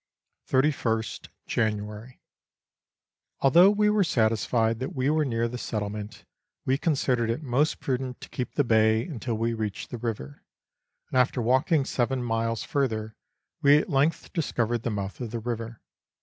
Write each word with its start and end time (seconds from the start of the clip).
31 0.47 1.03
st 1.03 1.29
January. 1.45 2.19
Although 3.41 3.69
we 3.69 3.87
were 3.87 4.03
satisfied 4.03 4.79
that 4.79 4.95
we 4.95 5.11
were 5.11 5.23
near 5.25 5.47
the 5.47 5.59
settlement, 5.59 6.25
we 6.65 6.75
considered 6.79 7.29
it 7.29 7.43
most 7.43 7.79
prudent 7.79 8.19
to 8.21 8.29
keep 8.29 8.55
the 8.55 8.63
bay 8.63 9.05
until 9.05 9.35
we 9.35 9.53
reached 9.53 9.91
the 9.91 9.99
river, 9.99 10.41
and 11.11 11.19
after 11.19 11.39
walking 11.39 11.85
seven 11.85 12.23
miles 12.23 12.63
further, 12.63 13.15
we 13.61 13.77
at 13.77 13.91
length 13.91 14.33
discovered 14.33 14.81
the 14.81 14.89
mouth 14.89 15.21
of 15.21 15.29
the 15.29 15.37
river. 15.39 15.79